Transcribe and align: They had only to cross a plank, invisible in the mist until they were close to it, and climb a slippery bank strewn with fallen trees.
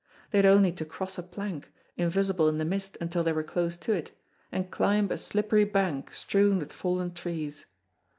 They 0.31 0.39
had 0.39 0.47
only 0.47 0.71
to 0.71 0.83
cross 0.83 1.19
a 1.19 1.21
plank, 1.21 1.71
invisible 1.95 2.49
in 2.49 2.57
the 2.57 2.65
mist 2.65 2.97
until 2.99 3.23
they 3.23 3.33
were 3.33 3.43
close 3.43 3.77
to 3.77 3.93
it, 3.93 4.09
and 4.51 4.71
climb 4.71 5.11
a 5.11 5.17
slippery 5.19 5.63
bank 5.63 6.11
strewn 6.15 6.57
with 6.57 6.73
fallen 6.73 7.13
trees. 7.13 7.67